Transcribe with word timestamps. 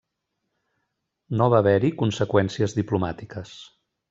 No 1.41 1.49
va 1.55 1.59
haver-hi 1.65 1.93
conseqüències 2.01 2.75
diplomàtiques. 2.83 3.55